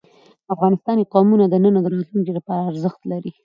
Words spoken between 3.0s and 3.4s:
لري.